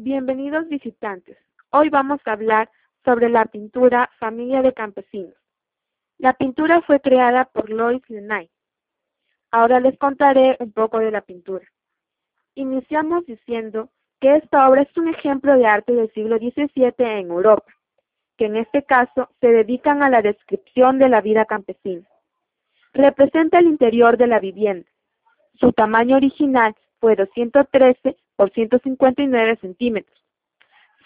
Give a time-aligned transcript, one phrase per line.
[0.00, 1.36] Bienvenidos visitantes.
[1.70, 2.70] Hoy vamos a hablar
[3.04, 5.34] sobre la pintura Familia de Campesinos.
[6.18, 8.48] La pintura fue creada por Lois Lenay.
[9.50, 11.66] Ahora les contaré un poco de la pintura.
[12.54, 17.66] Iniciamos diciendo que esta obra es un ejemplo de arte del siglo XVII en Europa,
[18.36, 22.06] que en este caso se dedican a la descripción de la vida campesina.
[22.92, 24.88] Representa el interior de la vivienda.
[25.54, 30.18] Su tamaño original fue 213 por 159 centímetros.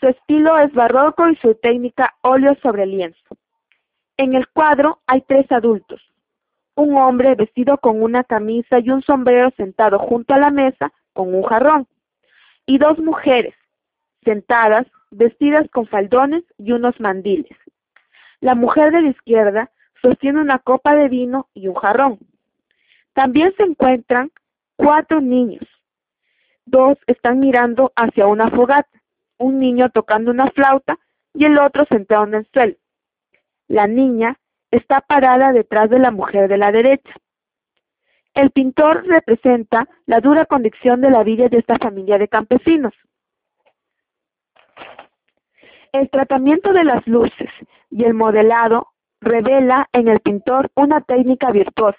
[0.00, 3.36] Su estilo es barroco y su técnica óleo sobre lienzo.
[4.16, 6.00] En el cuadro hay tres adultos.
[6.74, 11.34] Un hombre vestido con una camisa y un sombrero sentado junto a la mesa con
[11.34, 11.86] un jarrón.
[12.66, 13.54] Y dos mujeres
[14.24, 17.56] sentadas, vestidas con faldones y unos mandiles.
[18.40, 22.18] La mujer de la izquierda sostiene una copa de vino y un jarrón.
[23.12, 24.30] También se encuentran
[24.76, 25.66] cuatro niños,
[26.64, 29.02] Dos están mirando hacia una fogata,
[29.38, 30.98] un niño tocando una flauta
[31.34, 32.76] y el otro sentado en el suelo.
[33.68, 34.38] La niña
[34.70, 37.12] está parada detrás de la mujer de la derecha.
[38.34, 42.94] El pintor representa la dura condición de la vida de esta familia de campesinos.
[45.92, 47.50] El tratamiento de las luces
[47.90, 48.88] y el modelado
[49.20, 51.98] revela en el pintor una técnica virtuosa